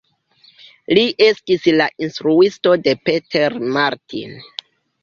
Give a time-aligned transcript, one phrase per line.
[0.99, 4.39] Li estis la instruisto de Peter Martin.